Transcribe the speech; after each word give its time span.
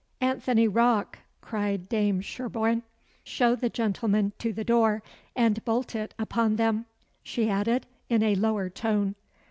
"Anthony 0.19 0.67
Rocke!" 0.67 1.19
cried 1.41 1.87
Dame 1.87 2.21
Sherborne, 2.21 2.81
"show 3.23 3.55
the 3.55 3.69
gentlemen 3.69 4.33
to 4.39 4.51
the 4.51 4.63
door 4.63 5.03
and 5.35 5.63
bolt 5.63 5.93
it 5.93 6.15
upon 6.17 6.55
them," 6.55 6.87
she 7.21 7.47
added, 7.51 7.85
in 8.09 8.23
a 8.23 8.33
lower 8.33 8.67
tone. 8.67 9.13